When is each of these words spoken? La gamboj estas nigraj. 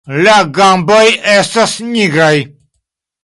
La 0.27 0.37
gamboj 0.59 1.03
estas 1.33 1.77
nigraj. 1.91 2.35